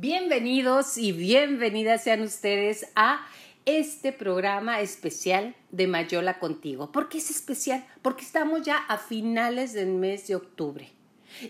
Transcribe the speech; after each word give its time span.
Bienvenidos 0.00 0.96
y 0.96 1.12
bienvenidas 1.12 2.04
sean 2.04 2.22
ustedes 2.22 2.86
a 2.96 3.20
este 3.66 4.14
programa 4.14 4.80
especial 4.80 5.54
de 5.72 5.88
Mayola 5.88 6.38
contigo. 6.38 6.90
¿Por 6.90 7.10
qué 7.10 7.18
es 7.18 7.28
especial? 7.28 7.84
Porque 8.00 8.24
estamos 8.24 8.62
ya 8.62 8.78
a 8.78 8.96
finales 8.96 9.74
del 9.74 9.88
mes 9.88 10.26
de 10.26 10.36
octubre 10.36 10.88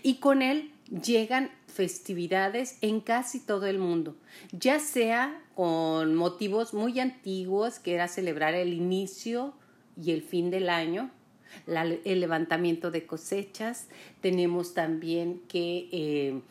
y 0.03 0.15
con 0.15 0.41
él 0.41 0.73
llegan 0.89 1.49
festividades 1.67 2.77
en 2.81 2.99
casi 2.99 3.39
todo 3.39 3.67
el 3.67 3.79
mundo, 3.79 4.17
ya 4.51 4.79
sea 4.79 5.41
con 5.55 6.13
motivos 6.15 6.73
muy 6.73 6.99
antiguos, 6.99 7.79
que 7.79 7.93
era 7.93 8.09
celebrar 8.09 8.53
el 8.53 8.73
inicio 8.73 9.53
y 9.95 10.11
el 10.11 10.23
fin 10.23 10.51
del 10.51 10.67
año, 10.67 11.09
el 11.67 12.19
levantamiento 12.19 12.91
de 12.91 13.05
cosechas, 13.05 13.87
tenemos 14.19 14.73
también 14.73 15.41
que 15.47 15.87
eh, 15.93 16.41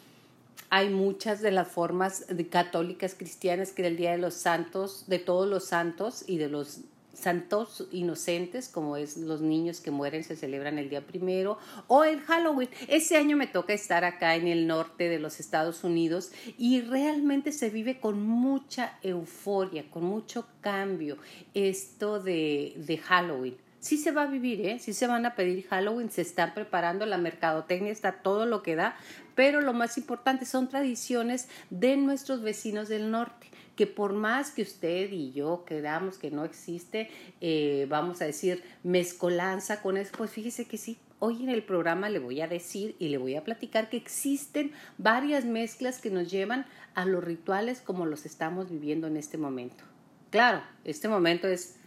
hay 0.70 0.88
muchas 0.88 1.40
de 1.40 1.50
las 1.50 1.68
formas 1.68 2.24
católicas 2.48 3.14
cristianas 3.14 3.72
que 3.72 3.82
era 3.82 3.88
el 3.88 3.96
Día 3.96 4.12
de 4.12 4.18
los 4.18 4.34
Santos, 4.34 5.04
de 5.08 5.18
todos 5.18 5.48
los 5.48 5.64
santos 5.64 6.24
y 6.26 6.38
de 6.38 6.48
los 6.48 6.82
santos 7.12 7.86
inocentes, 7.90 8.68
como 8.68 8.96
es 8.96 9.16
los 9.16 9.40
niños 9.40 9.80
que 9.80 9.90
mueren, 9.90 10.24
se 10.24 10.36
celebran 10.36 10.78
el 10.78 10.88
día 10.88 11.06
primero, 11.06 11.58
o 11.86 12.04
el 12.04 12.20
Halloween. 12.20 12.70
Ese 12.88 13.16
año 13.16 13.36
me 13.36 13.46
toca 13.46 13.72
estar 13.72 14.04
acá 14.04 14.36
en 14.36 14.46
el 14.46 14.66
norte 14.66 15.08
de 15.08 15.18
los 15.18 15.40
Estados 15.40 15.84
Unidos 15.84 16.32
y 16.56 16.80
realmente 16.80 17.52
se 17.52 17.68
vive 17.68 18.00
con 18.00 18.22
mucha 18.22 18.98
euforia, 19.02 19.90
con 19.90 20.04
mucho 20.04 20.46
cambio 20.60 21.18
esto 21.52 22.20
de, 22.20 22.74
de 22.76 22.96
Halloween 22.98 23.56
sí 23.80 23.96
se 23.96 24.12
va 24.12 24.22
a 24.22 24.26
vivir, 24.26 24.64
¿eh? 24.66 24.78
sí 24.78 24.92
se 24.92 25.06
van 25.06 25.26
a 25.26 25.34
pedir 25.34 25.66
Halloween, 25.68 26.10
se 26.10 26.22
están 26.22 26.54
preparando, 26.54 27.06
la 27.06 27.18
mercadotecnia 27.18 27.90
está 27.90 28.22
todo 28.22 28.46
lo 28.46 28.62
que 28.62 28.76
da, 28.76 28.96
pero 29.34 29.60
lo 29.60 29.72
más 29.72 29.98
importante 29.98 30.44
son 30.44 30.68
tradiciones 30.68 31.48
de 31.70 31.96
nuestros 31.96 32.42
vecinos 32.42 32.88
del 32.88 33.10
norte 33.10 33.48
que 33.80 33.86
por 33.86 34.12
más 34.12 34.50
que 34.50 34.60
usted 34.60 35.10
y 35.10 35.32
yo 35.32 35.64
queramos 35.64 36.18
que 36.18 36.30
no 36.30 36.44
existe, 36.44 37.08
eh, 37.40 37.86
vamos 37.88 38.20
a 38.20 38.26
decir, 38.26 38.62
mezcolanza 38.82 39.80
con 39.80 39.96
eso, 39.96 40.12
pues 40.18 40.30
fíjese 40.30 40.66
que 40.66 40.76
sí, 40.76 40.98
hoy 41.18 41.42
en 41.42 41.48
el 41.48 41.62
programa 41.62 42.10
le 42.10 42.18
voy 42.18 42.42
a 42.42 42.46
decir 42.46 42.94
y 42.98 43.08
le 43.08 43.16
voy 43.16 43.36
a 43.36 43.44
platicar 43.44 43.88
que 43.88 43.96
existen 43.96 44.72
varias 44.98 45.46
mezclas 45.46 45.98
que 45.98 46.10
nos 46.10 46.30
llevan 46.30 46.66
a 46.94 47.06
los 47.06 47.24
rituales 47.24 47.80
como 47.80 48.04
los 48.04 48.26
estamos 48.26 48.68
viviendo 48.68 49.06
en 49.06 49.16
este 49.16 49.38
momento. 49.38 49.82
Claro, 50.28 50.62
este 50.84 51.08
momento 51.08 51.48
es 51.48 51.79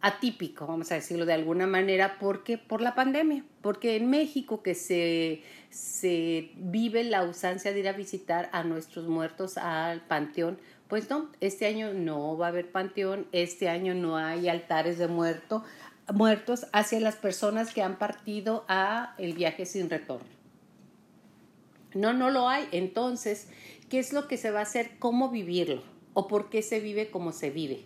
atípico, 0.00 0.66
vamos 0.66 0.92
a 0.92 0.96
decirlo 0.96 1.26
de 1.26 1.32
alguna 1.32 1.66
manera, 1.66 2.18
porque 2.18 2.58
por 2.58 2.80
la 2.80 2.94
pandemia, 2.94 3.44
porque 3.62 3.96
en 3.96 4.08
México 4.10 4.62
que 4.62 4.74
se, 4.74 5.42
se 5.70 6.50
vive 6.56 7.04
la 7.04 7.18
ausencia 7.18 7.72
de 7.72 7.80
ir 7.80 7.88
a 7.88 7.92
visitar 7.92 8.48
a 8.52 8.62
nuestros 8.62 9.08
muertos 9.08 9.58
al 9.58 10.02
panteón, 10.02 10.58
pues 10.88 11.10
no, 11.10 11.30
este 11.40 11.66
año 11.66 11.92
no 11.92 12.36
va 12.36 12.46
a 12.46 12.48
haber 12.50 12.70
panteón, 12.70 13.26
este 13.32 13.68
año 13.68 13.94
no 13.94 14.16
hay 14.16 14.48
altares 14.48 14.98
de 14.98 15.08
muerto, 15.08 15.64
muertos 16.12 16.66
hacia 16.72 17.00
las 17.00 17.16
personas 17.16 17.74
que 17.74 17.82
han 17.82 17.98
partido 17.98 18.64
a 18.68 19.14
el 19.18 19.32
viaje 19.32 19.66
sin 19.66 19.90
retorno. 19.90 20.28
No, 21.94 22.12
no 22.12 22.30
lo 22.30 22.48
hay. 22.48 22.68
Entonces, 22.72 23.48
¿qué 23.88 23.98
es 23.98 24.12
lo 24.12 24.28
que 24.28 24.36
se 24.36 24.50
va 24.50 24.60
a 24.60 24.62
hacer? 24.62 24.98
¿Cómo 24.98 25.30
vivirlo? 25.30 25.82
¿O 26.12 26.28
por 26.28 26.50
qué 26.50 26.62
se 26.62 26.78
vive 26.78 27.10
como 27.10 27.32
se 27.32 27.50
vive? 27.50 27.84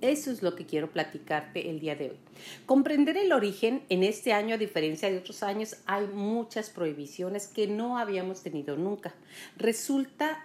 Eso 0.00 0.30
es 0.30 0.42
lo 0.42 0.56
que 0.56 0.64
quiero 0.64 0.90
platicarte 0.90 1.68
el 1.68 1.80
día 1.80 1.94
de 1.94 2.10
hoy. 2.10 2.16
Comprender 2.64 3.16
el 3.16 3.32
origen 3.32 3.82
en 3.88 4.02
este 4.02 4.32
año, 4.32 4.54
a 4.54 4.58
diferencia 4.58 5.10
de 5.10 5.18
otros 5.18 5.42
años, 5.42 5.76
hay 5.86 6.06
muchas 6.06 6.70
prohibiciones 6.70 7.46
que 7.46 7.66
no 7.66 7.98
habíamos 7.98 8.42
tenido 8.42 8.76
nunca. 8.76 9.14
Resulta 9.56 10.44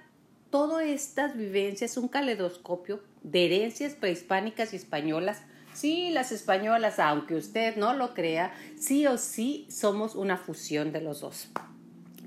todas 0.49 0.85
estas 0.85 1.37
vivencias 1.37 1.97
un 1.97 2.07
caleidoscopio 2.07 3.01
de 3.23 3.45
herencias 3.45 3.93
prehispánicas 3.93 4.73
y 4.73 4.77
españolas. 4.77 5.41
Sí, 5.73 6.09
las 6.11 6.31
españolas, 6.31 6.99
aunque 6.99 7.35
usted 7.35 7.75
no 7.75 7.93
lo 7.93 8.13
crea, 8.13 8.53
sí 8.77 9.07
o 9.07 9.17
sí 9.17 9.67
somos 9.69 10.15
una 10.15 10.37
fusión 10.37 10.91
de 10.91 11.01
los 11.01 11.21
dos. 11.21 11.49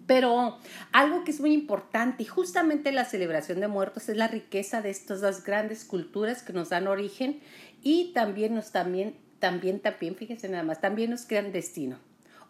Pero 0.09 0.59
algo 0.91 1.23
que 1.23 1.31
es 1.31 1.41
muy 1.41 1.53
importante 1.53 2.23
y 2.23 2.27
justamente 2.27 2.93
la 2.93 3.05
celebración 3.05 3.61
de 3.61 3.69
muertos 3.69 4.09
es 4.09 4.17
la 4.17 4.27
riqueza 4.27 4.81
de 4.81 4.89
estas 4.89 5.21
dos 5.21 5.45
grandes 5.45 5.85
culturas 5.85 6.43
que 6.43 6.55
nos 6.55 6.71
dan 6.71 6.89
origen 6.89 7.41
y 7.83 8.13
también 8.15 8.55
nos 8.55 8.73
también 8.73 9.15
también 9.39 9.81
también 9.81 10.17
fíjense 10.17 10.49
nada 10.49 10.65
más, 10.65 10.81
también 10.81 11.11
nos 11.11 11.27
crean 11.27 11.53
destino. 11.53 11.99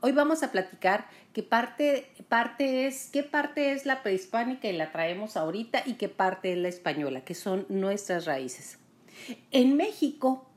Hoy 0.00 0.12
vamos 0.12 0.44
a 0.44 0.52
platicar 0.52 1.08
qué 1.32 1.42
parte, 1.42 2.12
parte 2.28 2.86
es, 2.86 3.10
qué 3.12 3.24
parte 3.24 3.72
es 3.72 3.84
la 3.84 4.04
prehispánica 4.04 4.68
y 4.68 4.76
la 4.76 4.92
traemos 4.92 5.36
ahorita 5.36 5.82
y 5.84 5.94
qué 5.94 6.08
parte 6.08 6.52
es 6.52 6.58
la 6.58 6.68
española, 6.68 7.24
que 7.24 7.34
son 7.34 7.66
nuestras 7.68 8.24
raíces. 8.24 8.78
En 9.50 9.76
México 9.76 10.47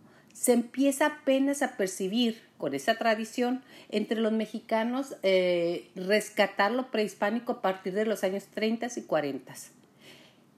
se 0.42 0.54
empieza 0.54 1.06
apenas 1.06 1.62
a 1.62 1.78
percibir 1.78 2.42
con 2.58 2.74
esa 2.74 2.96
tradición 2.96 3.62
entre 3.90 4.20
los 4.20 4.32
mexicanos 4.32 5.16
eh, 5.22 5.92
rescatar 5.96 6.72
lo 6.72 6.90
prehispánico 6.90 7.52
a 7.52 7.62
partir 7.62 7.94
de 7.94 8.06
los 8.06 8.24
años 8.24 8.46
30 8.48 8.88
y 8.96 9.02
40 9.04 9.54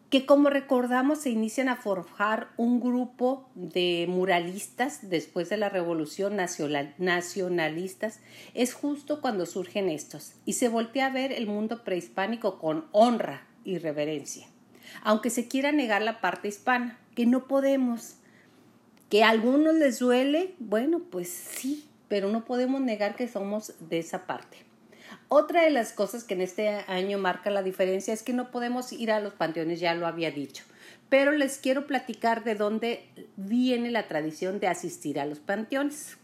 que 0.09 0.25
como 0.25 0.49
recordamos 0.49 1.19
se 1.19 1.31
inician 1.31 1.67
a 1.67 1.75
forjar 1.75 2.47
un 2.55 2.79
grupo 2.79 3.49
de 3.55 4.05
muralistas 4.07 5.09
después 5.09 5.49
de 5.49 5.57
la 5.57 5.67
revolución 5.67 6.37
nacional, 6.37 6.93
nacionalistas, 6.97 8.21
es 8.53 8.73
justo 8.73 9.19
cuando 9.19 9.45
surgen 9.45 9.89
estos 9.89 10.35
y 10.45 10.53
se 10.53 10.69
voltea 10.69 11.07
a 11.07 11.11
ver 11.11 11.33
el 11.33 11.45
mundo 11.45 11.83
prehispánico 11.83 12.57
con 12.57 12.85
honra 12.93 13.45
y 13.65 13.79
reverencia, 13.79 14.47
aunque 15.01 15.29
se 15.29 15.49
quiera 15.49 15.73
negar 15.73 16.01
la 16.01 16.21
parte 16.21 16.47
hispana, 16.47 16.99
que 17.15 17.25
no 17.25 17.47
podemos, 17.47 18.17
que 19.09 19.23
a 19.23 19.29
algunos 19.29 19.75
les 19.75 19.99
duele, 19.99 20.55
bueno, 20.59 20.99
pues 20.99 21.29
sí, 21.29 21.87
pero 22.07 22.29
no 22.29 22.45
podemos 22.45 22.81
negar 22.81 23.15
que 23.15 23.27
somos 23.27 23.73
de 23.79 23.99
esa 23.99 24.25
parte. 24.25 24.57
Otra 25.29 25.63
de 25.63 25.69
las 25.69 25.93
cosas 25.93 26.23
que 26.23 26.33
en 26.33 26.41
este 26.41 26.69
año 26.69 27.17
marca 27.17 27.49
la 27.49 27.63
diferencia 27.63 28.13
es 28.13 28.23
que 28.23 28.33
no 28.33 28.51
podemos 28.51 28.91
ir 28.91 29.11
a 29.11 29.19
los 29.19 29.33
panteones, 29.33 29.79
ya 29.79 29.95
lo 29.95 30.07
había 30.07 30.31
dicho, 30.31 30.63
pero 31.09 31.31
les 31.31 31.57
quiero 31.57 31.87
platicar 31.87 32.43
de 32.43 32.55
dónde 32.55 33.05
viene 33.35 33.91
la 33.91 34.07
tradición 34.07 34.59
de 34.59 34.67
asistir 34.67 35.19
a 35.19 35.25
los 35.25 35.39
panteones. 35.39 36.17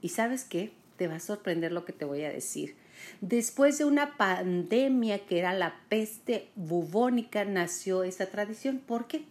¿Y 0.00 0.10
sabes 0.10 0.44
qué? 0.44 0.72
Te 0.96 1.08
va 1.08 1.16
a 1.16 1.20
sorprender 1.20 1.72
lo 1.72 1.84
que 1.84 1.92
te 1.92 2.04
voy 2.04 2.22
a 2.24 2.30
decir. 2.30 2.76
Después 3.20 3.78
de 3.78 3.84
una 3.84 4.16
pandemia 4.16 5.26
que 5.26 5.38
era 5.38 5.52
la 5.52 5.74
peste 5.88 6.48
bubónica, 6.56 7.44
nació 7.44 8.02
esa 8.04 8.26
tradición. 8.26 8.78
¿Por 8.78 9.06
qué? 9.06 9.24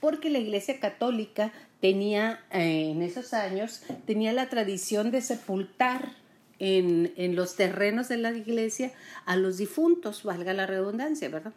Porque 0.00 0.30
la 0.30 0.38
Iglesia 0.38 0.80
Católica 0.80 1.52
tenía 1.80 2.40
eh, 2.52 2.90
en 2.90 3.02
esos 3.02 3.32
años 3.32 3.82
tenía 4.06 4.32
la 4.32 4.48
tradición 4.48 5.10
de 5.10 5.22
sepultar 5.22 6.14
en, 6.58 7.12
en 7.16 7.34
los 7.36 7.56
terrenos 7.56 8.08
de 8.08 8.18
la 8.18 8.32
iglesia 8.32 8.92
a 9.24 9.36
los 9.36 9.56
difuntos, 9.56 10.22
valga 10.22 10.52
la 10.52 10.66
redundancia, 10.66 11.28
¿verdad? 11.30 11.54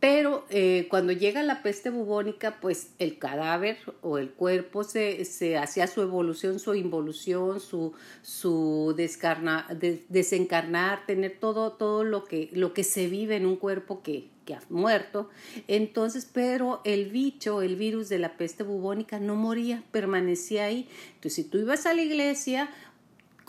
Pero 0.00 0.46
eh, 0.48 0.86
cuando 0.88 1.12
llega 1.12 1.42
la 1.42 1.62
peste 1.62 1.90
bubónica, 1.90 2.58
pues 2.60 2.92
el 2.98 3.18
cadáver 3.18 3.76
o 4.00 4.16
el 4.16 4.30
cuerpo 4.30 4.82
se, 4.82 5.26
se 5.26 5.58
hacía 5.58 5.86
su 5.86 6.00
evolución, 6.00 6.58
su 6.58 6.74
involución, 6.74 7.60
su, 7.60 7.92
su 8.22 8.94
descarna, 8.96 9.66
desencarnar, 10.08 11.04
tener 11.04 11.36
todo, 11.38 11.72
todo 11.72 12.02
lo, 12.02 12.24
que, 12.24 12.48
lo 12.54 12.72
que 12.72 12.82
se 12.82 13.08
vive 13.08 13.36
en 13.36 13.44
un 13.44 13.56
cuerpo 13.56 14.02
que, 14.02 14.28
muerto. 14.68 15.28
Entonces, 15.68 16.28
pero 16.32 16.80
el 16.84 17.10
bicho, 17.10 17.62
el 17.62 17.76
virus 17.76 18.08
de 18.08 18.18
la 18.18 18.36
peste 18.36 18.62
bubónica 18.62 19.18
no 19.18 19.36
moría, 19.36 19.82
permanecía 19.92 20.64
ahí. 20.64 20.88
Entonces, 21.14 21.34
si 21.34 21.44
tú 21.44 21.58
ibas 21.58 21.86
a 21.86 21.94
la 21.94 22.02
iglesia, 22.02 22.70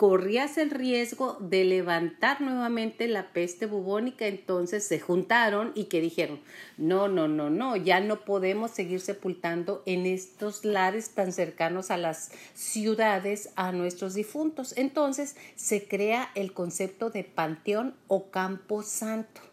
corrías 0.02 0.58
el 0.58 0.70
riesgo 0.70 1.36
de 1.38 1.62
levantar 1.62 2.40
nuevamente 2.40 3.06
la 3.06 3.32
peste 3.32 3.66
bubónica, 3.66 4.26
entonces 4.26 4.84
se 4.84 4.98
juntaron 4.98 5.70
y 5.76 5.84
que 5.84 6.00
dijeron, 6.00 6.40
no, 6.76 7.06
no, 7.06 7.28
no, 7.28 7.50
no, 7.50 7.76
ya 7.76 8.00
no 8.00 8.24
podemos 8.24 8.72
seguir 8.72 8.98
sepultando 8.98 9.84
en 9.86 10.06
estos 10.06 10.64
lares 10.64 11.10
tan 11.10 11.32
cercanos 11.32 11.92
a 11.92 11.98
las 11.98 12.32
ciudades 12.52 13.50
a 13.54 13.70
nuestros 13.70 14.14
difuntos. 14.14 14.76
Entonces 14.76 15.36
se 15.54 15.86
crea 15.86 16.32
el 16.34 16.52
concepto 16.52 17.10
de 17.10 17.22
panteón 17.22 17.94
o 18.08 18.28
campo 18.32 18.82
santo 18.82 19.51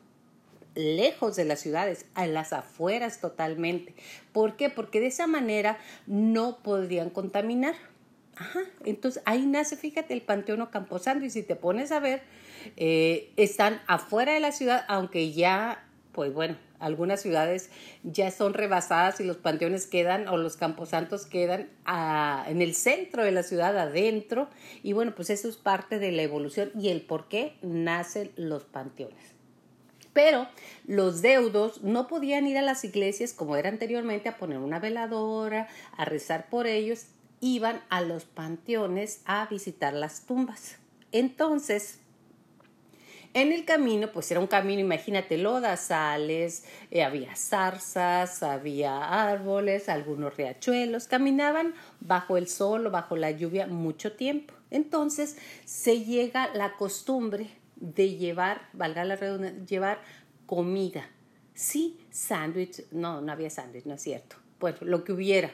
lejos 0.79 1.35
de 1.35 1.45
las 1.45 1.59
ciudades, 1.59 2.05
a 2.15 2.25
las 2.25 2.53
afueras 2.53 3.19
totalmente. 3.19 3.93
¿Por 4.31 4.55
qué? 4.55 4.69
Porque 4.69 4.99
de 4.99 5.07
esa 5.07 5.27
manera 5.27 5.77
no 6.07 6.59
podrían 6.63 7.09
contaminar. 7.09 7.75
Ajá, 8.35 8.61
entonces 8.85 9.21
ahí 9.25 9.45
nace, 9.45 9.75
fíjate, 9.75 10.13
el 10.13 10.21
Panteón 10.21 10.61
o 10.61 10.71
Camposanto 10.71 11.25
y 11.25 11.29
si 11.29 11.43
te 11.43 11.57
pones 11.57 11.91
a 11.91 11.99
ver, 11.99 12.21
eh, 12.77 13.31
están 13.35 13.81
afuera 13.85 14.33
de 14.33 14.39
la 14.39 14.53
ciudad, 14.53 14.85
aunque 14.87 15.33
ya, 15.33 15.85
pues 16.13 16.33
bueno, 16.33 16.55
algunas 16.79 17.21
ciudades 17.21 17.69
ya 18.03 18.31
son 18.31 18.53
rebasadas 18.53 19.19
y 19.19 19.25
los 19.25 19.37
panteones 19.37 19.85
quedan 19.87 20.29
o 20.29 20.37
los 20.37 20.55
camposantos 20.55 21.25
quedan 21.25 21.69
en 22.47 22.61
el 22.61 22.73
centro 22.73 23.23
de 23.23 23.31
la 23.31 23.43
ciudad, 23.43 23.77
adentro. 23.77 24.49
Y 24.81 24.93
bueno, 24.93 25.13
pues 25.13 25.29
eso 25.29 25.49
es 25.49 25.57
parte 25.57 25.99
de 25.99 26.13
la 26.13 26.21
evolución 26.21 26.71
y 26.79 26.89
el 26.89 27.01
por 27.01 27.27
qué 27.27 27.57
nacen 27.61 28.31
los 28.37 28.63
panteones. 28.63 29.38
Pero 30.13 30.47
los 30.85 31.21
deudos 31.21 31.83
no 31.83 32.07
podían 32.07 32.47
ir 32.47 32.57
a 32.57 32.61
las 32.61 32.83
iglesias 32.83 33.33
como 33.33 33.55
era 33.55 33.69
anteriormente 33.69 34.29
a 34.29 34.37
poner 34.37 34.57
una 34.57 34.79
veladora, 34.79 35.67
a 35.95 36.05
rezar 36.05 36.49
por 36.49 36.67
ellos, 36.67 37.05
iban 37.41 37.81
a 37.89 38.01
los 38.01 38.25
panteones 38.25 39.21
a 39.25 39.45
visitar 39.45 39.93
las 39.93 40.25
tumbas. 40.25 40.77
Entonces, 41.11 41.99
en 43.35 43.53
el 43.53 43.63
camino, 43.63 44.11
pues 44.11 44.31
era 44.31 44.39
un 44.39 44.47
camino, 44.47 44.81
imagínate, 44.81 45.37
lodazales, 45.37 46.65
eh, 46.89 47.03
había 47.03 47.35
zarzas, 47.35 48.41
había 48.41 49.29
árboles, 49.29 49.87
algunos 49.87 50.35
riachuelos, 50.35 51.07
caminaban 51.07 51.75
bajo 51.99 52.37
el 52.37 52.47
sol 52.47 52.87
o 52.87 52.91
bajo 52.91 53.15
la 53.15 53.29
lluvia 53.29 53.67
mucho 53.67 54.13
tiempo. 54.13 54.55
Entonces 54.71 55.37
se 55.63 56.03
llega 56.03 56.49
la 56.55 56.75
costumbre 56.75 57.49
de 57.79 58.15
llevar, 58.17 58.69
valga 58.73 59.03
la 59.05 59.15
redundancia, 59.15 59.65
llevar 59.65 60.01
comida. 60.45 61.09
Sí, 61.53 61.99
sándwich, 62.09 62.83
no, 62.91 63.21
no 63.21 63.31
había 63.31 63.49
sándwich, 63.49 63.85
no 63.85 63.95
es 63.95 64.01
cierto. 64.01 64.35
Bueno, 64.59 64.77
lo 64.81 65.03
que 65.03 65.13
hubiera, 65.13 65.51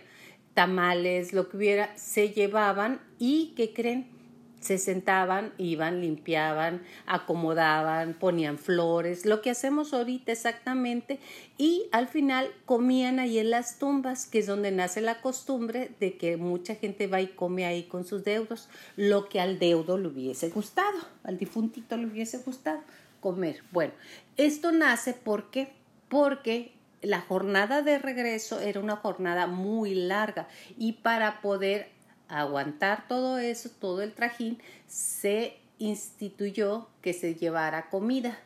tamales, 0.54 1.34
lo 1.34 1.50
que 1.50 1.58
hubiera, 1.58 1.96
se 1.98 2.30
llevaban 2.30 3.02
y, 3.20 3.54
¿qué 3.56 3.74
creen? 3.74 4.15
Se 4.60 4.78
sentaban, 4.78 5.54
iban, 5.58 6.02
limpiaban, 6.02 6.82
acomodaban, 7.06 8.14
ponían 8.14 8.58
flores, 8.58 9.26
lo 9.26 9.42
que 9.42 9.52
hacemos 9.52 9.94
ahorita 9.94 10.32
exactamente, 10.32 11.20
y 11.58 11.88
al 11.92 12.08
final 12.08 12.50
comían 12.66 13.20
ahí 13.20 13.38
en 13.38 13.52
las 13.52 13.78
tumbas, 13.78 14.26
que 14.26 14.40
es 14.40 14.48
donde 14.48 14.72
nace 14.72 15.02
la 15.02 15.22
costumbre 15.22 15.92
de 16.00 16.18
que 16.18 16.38
mucha 16.38 16.76
gente 16.76 17.08
va 17.08 17.22
y 17.22 17.28
come 17.28 17.66
ahí 17.66 17.84
con 17.84 18.06
sus 18.06 18.24
deudos, 18.24 18.70
lo 18.96 19.30
que 19.30 19.40
al 19.40 19.60
deudo 19.60 19.98
le 19.98 20.08
hubiese 20.08 20.50
gustado, 20.50 20.98
al 21.24 21.38
difuntito 21.38 21.96
le 21.98 22.08
hubiese 22.08 22.40
gustado 22.40 22.82
comer. 23.20 23.64
Bueno, 23.72 23.94
esto 24.38 24.72
nace 24.72 25.14
porque, 25.14 25.74
porque 26.10 26.72
la 27.02 27.22
jornada 27.22 27.82
de 27.82 28.00
regreso 28.00 28.60
era 28.60 28.80
una 28.80 28.96
jornada 28.96 29.48
muy 29.48 29.94
larga 29.94 30.48
y 30.78 30.94
para 30.94 31.42
poder 31.42 31.95
aguantar 32.28 33.08
todo 33.08 33.38
eso, 33.38 33.70
todo 33.70 34.02
el 34.02 34.14
trajín, 34.14 34.60
se 34.88 35.58
instituyó 35.80 36.88
que 37.02 37.14
se 37.14 37.36
llevara 37.36 37.90
comida. 37.90 38.40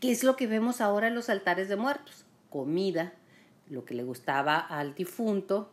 ¿Qué 0.00 0.10
es 0.10 0.24
lo 0.24 0.36
que 0.36 0.46
vemos 0.46 0.80
ahora 0.80 1.08
en 1.08 1.14
los 1.14 1.28
altares 1.28 1.68
de 1.68 1.76
muertos? 1.76 2.24
Comida, 2.50 3.12
lo 3.68 3.84
que 3.84 3.94
le 3.94 4.02
gustaba 4.02 4.58
al 4.58 4.94
difunto. 4.94 5.70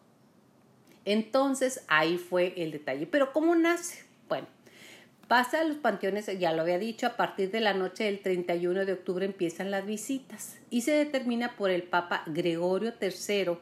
Entonces 1.05 1.83
ahí 1.87 2.17
fue 2.17 2.53
el 2.57 2.71
detalle. 2.71 3.07
Pero 3.07 3.31
¿cómo 3.33 3.55
nace? 3.55 4.03
Bueno, 4.27 4.47
pasa 5.27 5.61
a 5.61 5.63
los 5.63 5.77
panteones, 5.77 6.27
ya 6.39 6.53
lo 6.53 6.63
había 6.63 6.79
dicho, 6.79 7.07
a 7.07 7.15
partir 7.15 7.51
de 7.51 7.61
la 7.61 7.73
noche 7.73 8.05
del 8.05 8.19
31 8.19 8.85
de 8.85 8.93
octubre 8.93 9.25
empiezan 9.25 9.71
las 9.71 9.85
visitas 9.85 10.57
y 10.69 10.81
se 10.81 10.91
determina 10.91 11.55
por 11.55 11.69
el 11.69 11.83
Papa 11.83 12.23
Gregorio 12.27 12.93
III 12.99 13.57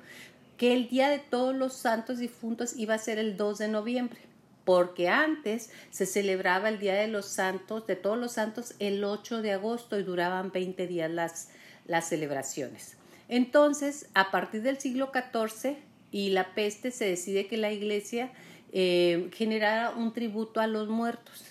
que 0.60 0.74
el 0.74 0.90
Día 0.90 1.10
de 1.10 1.20
Todos 1.20 1.56
los 1.56 1.72
Santos 1.72 2.18
Difuntos 2.18 2.76
iba 2.76 2.94
a 2.94 2.98
ser 2.98 3.18
el 3.18 3.38
2 3.38 3.60
de 3.60 3.68
noviembre, 3.70 4.20
porque 4.66 5.08
antes 5.08 5.72
se 5.90 6.06
celebraba 6.06 6.68
el 6.68 6.80
Día 6.80 6.96
de 6.96 7.08
los 7.08 7.28
Santos, 7.28 7.88
de 7.88 7.96
todos 7.96 8.18
los 8.18 8.34
santos, 8.34 8.76
el 8.80 9.02
8 9.06 9.42
de 9.42 9.54
agosto 9.54 9.98
y 9.98 10.04
duraban 10.04 10.52
20 10.52 10.86
días 10.86 11.10
las, 11.10 11.48
las 11.88 12.10
celebraciones. 12.10 12.98
Entonces, 13.30 14.10
a 14.14 14.32
partir 14.32 14.62
del 14.62 14.80
siglo 14.80 15.14
XIV 15.14 15.78
y 16.12 16.32
la 16.32 16.54
peste, 16.54 16.92
se 16.92 17.06
decide 17.06 17.48
que 17.48 17.56
la 17.56 17.72
iglesia 17.72 18.30
eh, 18.74 19.30
generara 19.34 19.92
un 19.92 20.12
tributo 20.12 20.60
a 20.60 20.68
los 20.68 20.90
muertos, 20.90 21.46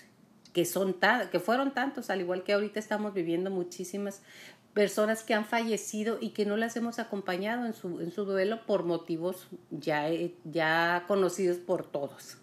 que, 0.52 0.66
son 0.66 0.94
que 1.32 1.40
fueron 1.40 1.72
tantos, 1.72 2.10
al 2.10 2.20
igual 2.20 2.44
que 2.44 2.52
ahorita 2.52 2.78
estamos 2.78 3.14
viviendo 3.14 3.50
muchísimas 3.50 4.20
personas 4.74 5.22
que 5.22 5.34
han 5.34 5.44
fallecido 5.44 6.18
y 6.20 6.30
que 6.30 6.46
no 6.46 6.56
las 6.56 6.76
hemos 6.76 6.98
acompañado 6.98 7.66
en 7.66 7.74
su, 7.74 8.00
en 8.00 8.12
su 8.12 8.24
duelo 8.24 8.64
por 8.66 8.84
motivos 8.84 9.48
ya, 9.70 10.10
eh, 10.10 10.34
ya 10.44 11.04
conocidos 11.08 11.58
por 11.58 11.84
todos. 11.84 12.38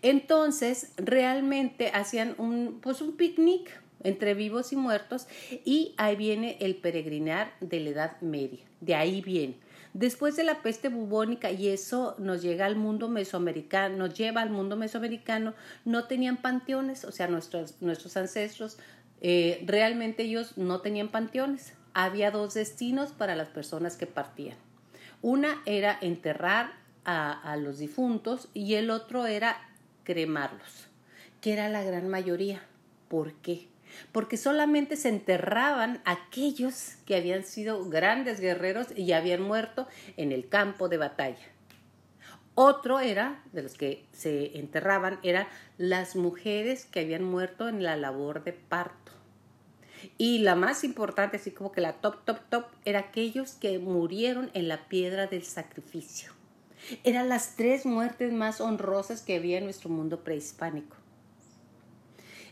Entonces, 0.00 0.92
realmente 0.96 1.90
hacían 1.92 2.34
un, 2.38 2.78
pues 2.80 3.02
un 3.02 3.16
picnic 3.16 3.82
entre 4.02 4.34
vivos 4.34 4.72
y 4.72 4.76
muertos 4.76 5.26
y 5.64 5.94
ahí 5.96 6.16
viene 6.16 6.56
el 6.60 6.76
peregrinar 6.76 7.52
de 7.60 7.80
la 7.80 7.90
Edad 7.90 8.20
Media, 8.20 8.64
de 8.80 8.94
ahí 8.94 9.20
viene. 9.20 9.56
Después 9.94 10.36
de 10.36 10.44
la 10.44 10.62
peste 10.62 10.88
bubónica 10.88 11.50
y 11.50 11.68
eso 11.68 12.14
nos 12.18 12.40
llega 12.40 12.64
al 12.64 12.76
mundo 12.76 13.08
mesoamericano, 13.08 13.96
nos 13.98 14.14
lleva 14.14 14.40
al 14.40 14.48
mundo 14.48 14.74
mesoamericano, 14.74 15.52
no 15.84 16.04
tenían 16.04 16.38
panteones, 16.38 17.04
o 17.04 17.12
sea, 17.12 17.28
nuestros, 17.28 17.74
nuestros 17.82 18.16
ancestros 18.16 18.78
eh, 19.24 19.62
realmente 19.64 20.24
ellos 20.24 20.58
no 20.58 20.80
tenían 20.80 21.08
panteones. 21.08 21.74
Había 21.94 22.32
dos 22.32 22.54
destinos 22.54 23.12
para 23.12 23.36
las 23.36 23.48
personas 23.48 23.96
que 23.96 24.06
partían. 24.06 24.56
Una 25.22 25.62
era 25.64 25.96
enterrar 26.00 26.72
a, 27.04 27.56
los 27.56 27.78
difuntos 27.78 28.48
y 28.52 28.74
el 28.74 28.90
otro 28.90 29.26
era 29.26 29.56
cremarlos, 30.02 30.88
que 31.40 31.52
era 31.52 31.68
la 31.68 31.84
gran 31.84 32.08
mayoría. 32.08 32.62
¿Por 33.08 33.32
qué? 33.34 33.68
Porque 34.10 34.36
solamente 34.36 34.96
se 34.96 35.10
enterraban 35.10 36.00
aquellos 36.04 36.96
que 37.06 37.14
habían 37.14 37.44
sido 37.44 37.88
grandes 37.88 38.40
guerreros 38.40 38.88
y 38.96 39.12
habían 39.12 39.42
muerto 39.42 39.86
en 40.16 40.32
el 40.32 40.48
campo 40.48 40.88
de 40.88 40.96
batalla. 40.96 41.46
Otro 42.54 43.00
era, 43.00 43.42
de 43.52 43.62
los 43.62 43.74
que 43.74 44.04
se 44.12 44.58
enterraban, 44.58 45.20
eran 45.22 45.46
las 45.78 46.16
mujeres 46.16 46.84
que 46.84 47.00
habían 47.00 47.24
muerto 47.24 47.68
en 47.68 47.82
la 47.82 47.96
labor 47.96 48.44
de 48.44 48.52
parto. 48.52 49.11
Y 50.18 50.38
la 50.38 50.54
más 50.54 50.84
importante, 50.84 51.36
así 51.36 51.50
como 51.50 51.72
que 51.72 51.80
la 51.80 51.94
top, 51.94 52.24
top, 52.24 52.38
top, 52.48 52.64
era 52.84 53.00
aquellos 53.00 53.52
que 53.52 53.78
murieron 53.78 54.50
en 54.54 54.68
la 54.68 54.88
piedra 54.88 55.26
del 55.26 55.44
sacrificio. 55.44 56.32
Eran 57.04 57.28
las 57.28 57.56
tres 57.56 57.86
muertes 57.86 58.32
más 58.32 58.60
honrosas 58.60 59.22
que 59.22 59.36
había 59.36 59.58
en 59.58 59.64
nuestro 59.64 59.90
mundo 59.90 60.24
prehispánico. 60.24 60.96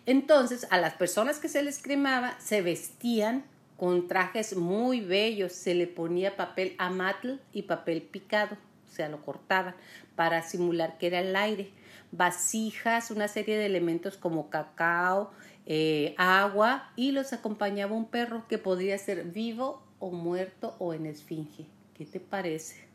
Entonces, 0.07 0.67
a 0.71 0.79
las 0.79 0.95
personas 0.95 1.39
que 1.39 1.49
se 1.49 1.63
les 1.63 1.83
cremaba, 1.83 2.39
se 2.41 2.63
vestían 2.63 3.45
con 3.77 4.09
trajes 4.09 4.57
muy 4.57 5.01
bellos, 5.01 5.53
se 5.53 5.75
le 5.75 5.87
ponía 5.87 6.37
papel 6.37 6.75
amatl 6.79 7.35
y 7.53 7.63
papel 7.63 8.03
picado, 8.03 8.57
o 8.91 8.95
sea, 8.95 9.09
lo 9.09 9.25
cortaban 9.25 9.75
para 10.17 10.43
simular 10.43 10.99
que 10.99 11.07
era 11.07 11.21
el 11.21 11.35
aire, 11.35 11.71
vasijas, 12.13 13.11
una 13.11 13.29
serie 13.29 13.57
de 13.57 13.67
elementos 13.67 14.17
como 14.17 14.51
cacao, 14.51 15.31
eh, 15.67 16.15
agua 16.19 16.93
y 16.97 17.13
los 17.13 17.33
acompañaba 17.33 17.95
un 17.95 18.07
perro 18.07 18.47
que 18.49 18.59
podría 18.59 18.99
ser 18.99 19.25
vivo 19.25 19.83
o 19.99 20.11
muerto 20.11 20.75
o 20.79 20.95
en 20.95 21.07
esfinge. 21.07 21.67
¿Qué 21.95 22.07
te 22.07 22.21
parece? 22.21 22.89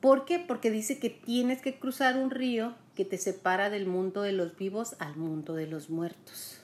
¿Por 0.00 0.24
qué? 0.24 0.38
Porque 0.38 0.70
dice 0.70 0.98
que 0.98 1.10
tienes 1.10 1.60
que 1.60 1.78
cruzar 1.78 2.16
un 2.16 2.30
río 2.30 2.74
que 2.94 3.04
te 3.04 3.18
separa 3.18 3.70
del 3.70 3.86
mundo 3.86 4.22
de 4.22 4.32
los 4.32 4.56
vivos 4.56 4.96
al 4.98 5.16
mundo 5.16 5.54
de 5.54 5.66
los 5.66 5.90
muertos. 5.90 6.59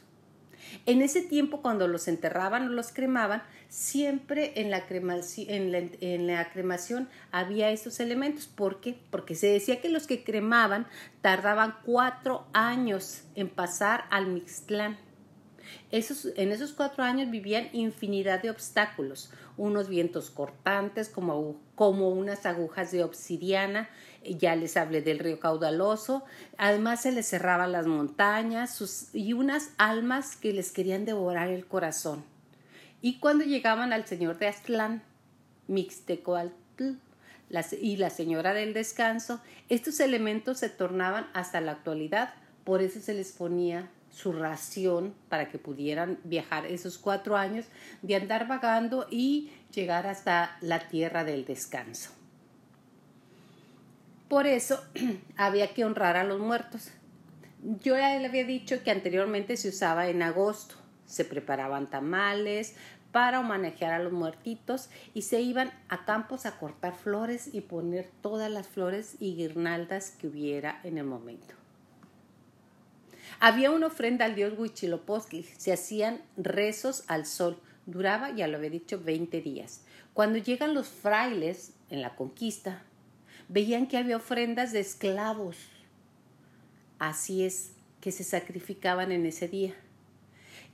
En 0.85 1.03
ese 1.03 1.23
tiempo, 1.23 1.63
cuando 1.63 1.89
los 1.89 2.09
enterraban 2.09 2.69
o 2.69 2.71
los 2.71 2.93
cremaban, 2.93 3.43
siempre 3.69 4.53
en 4.57 4.71
la, 4.71 4.87
cremación 6.53 7.09
había 7.33 7.71
esos 7.71 8.01
elementos. 8.01 8.47
¿Por 8.47 8.81
qué? 8.81 8.99
Porque 9.11 9.35
se 9.35 9.49
decía 9.49 9.81
que 9.81 9.89
los 9.89 10.07
que 10.07 10.25
cremaban 10.25 10.87
tardaban 11.21 11.77
cuatro 11.85 12.47
años 12.53 13.23
en 13.35 13.49
pasar 13.49 14.05
al 14.11 14.27
Mixtlán. 14.27 14.99
Esos, 15.91 16.29
en 16.37 16.53
esos 16.53 16.73
cuatro 16.73 17.03
años 17.03 17.31
vivían 17.31 17.69
infinidad 17.73 18.41
de 18.43 18.51
obstáculos, 18.51 19.33
unos 19.57 19.89
vientos 19.89 20.31
cortantes 20.31 21.09
como, 21.09 21.61
como 21.75 22.11
unas 22.11 22.47
agujas 22.47 22.93
de 22.93 23.03
obsidiana, 23.03 23.89
ya 24.35 24.57
les 24.57 24.77
hablé 24.77 25.03
del 25.03 25.19
río 25.19 25.39
caudaloso, 25.41 26.25
además 26.59 27.03
se 27.03 27.13
les 27.13 27.29
cerraban 27.29 27.73
las 27.73 27.87
montañas 27.87 29.11
y 29.13 29.33
unas 29.33 29.71
almas 29.79 30.37
que 30.37 30.53
les 30.53 30.73
querían 30.73 31.05
devorar 31.05 31.49
el 31.49 31.67
corazón. 31.67 32.25
Y 33.03 33.19
cuando 33.19 33.45
llegaban 33.45 33.93
al 33.93 34.07
señor 34.07 34.39
de 34.39 34.49
Aztlán, 34.49 35.03
Mixtecoatl, 35.69 36.97
y 37.81 37.97
la 37.97 38.11
señora 38.11 38.55
del 38.55 38.75
descanso, 38.75 39.41
estos 39.69 40.01
elementos 40.01 40.59
se 40.59 40.69
tornaban 40.69 41.29
hasta 41.33 41.61
la 41.61 41.73
actualidad, 41.73 42.35
por 42.65 42.83
eso 42.83 43.01
se 43.01 43.15
les 43.15 43.33
ponía 43.33 43.89
su 44.11 44.33
ración 44.33 45.15
para 45.29 45.49
que 45.51 45.59
pudieran 45.59 46.19
viajar 46.25 46.67
esos 46.67 46.99
cuatro 46.99 47.37
años 47.37 47.67
de 48.03 48.17
andar 48.17 48.49
vagando 48.49 49.07
y 49.11 49.53
llegar 49.73 50.07
hasta 50.07 50.57
la 50.61 50.89
tierra 50.89 51.23
del 51.23 51.45
descanso. 51.45 52.16
Por 54.29 54.47
eso 54.47 54.83
había 55.37 55.73
que 55.73 55.85
honrar 55.85 56.17
a 56.17 56.25
los 56.25 56.41
muertos. 56.41 56.91
Yo 57.83 57.97
ya 57.97 58.19
le 58.19 58.27
había 58.27 58.45
dicho 58.45 58.83
que 58.83 58.91
anteriormente 58.91 59.57
se 59.57 59.69
usaba 59.69 60.09
en 60.09 60.23
agosto. 60.23 60.75
Se 61.07 61.25
preparaban 61.25 61.89
tamales 61.89 62.75
para 63.13 63.41
manejar 63.41 63.93
a 63.93 63.99
los 63.99 64.13
muertitos 64.13 64.91
y 65.15 65.23
se 65.23 65.41
iban 65.41 65.73
a 65.89 66.05
campos 66.05 66.45
a 66.45 66.59
cortar 66.59 66.95
flores 66.95 67.55
y 67.55 67.63
poner 67.63 68.11
todas 68.21 68.51
las 68.51 68.67
flores 68.67 69.17
y 69.21 69.37
guirnaldas 69.37 70.11
que 70.11 70.27
hubiera 70.27 70.81
en 70.85 70.99
el 70.99 71.05
momento. 71.05 71.55
Había 73.39 73.71
una 73.71 73.87
ofrenda 73.87 74.25
al 74.25 74.35
dios 74.35 74.59
Huitzilopochtli, 74.59 75.45
se 75.45 75.73
hacían 75.73 76.21
rezos 76.37 77.05
al 77.07 77.27
sol, 77.27 77.59
duraba, 77.87 78.31
ya 78.31 78.49
lo 78.49 78.59
había 78.59 78.71
dicho, 78.71 79.01
20 79.03 79.41
días. 79.41 79.85
Cuando 80.13 80.39
llegan 80.39 80.75
los 80.75 80.89
frailes 80.89 81.73
en 81.91 82.03
la 82.03 82.17
conquista, 82.17 82.83
veían 83.49 83.87
que 83.87 83.97
había 83.97 84.17
ofrendas 84.17 84.73
de 84.73 84.81
esclavos. 84.81 85.57
Así 86.99 87.45
es 87.45 87.73
que 88.01 88.13
se 88.13 88.25
sacrificaban 88.25 89.13
en 89.13 89.27
ese 89.27 89.49
día. 89.49 89.75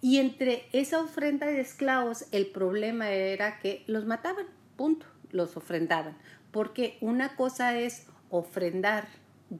Y 0.00 0.18
entre 0.18 0.66
esa 0.72 1.00
ofrenda 1.00 1.46
de 1.46 1.60
esclavos, 1.60 2.26
el 2.32 2.46
problema 2.46 3.10
era 3.10 3.58
que 3.60 3.84
los 3.86 4.04
mataban, 4.04 4.46
punto, 4.76 5.06
los 5.30 5.56
ofrendaban. 5.56 6.16
Porque 6.50 6.98
una 7.00 7.36
cosa 7.36 7.78
es 7.78 8.06
ofrendar 8.30 9.06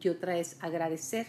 y 0.01 0.09
otra 0.09 0.37
es 0.39 0.57
agradecer. 0.61 1.27